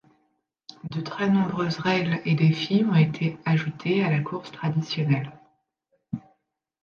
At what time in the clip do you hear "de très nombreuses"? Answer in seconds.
0.89-1.77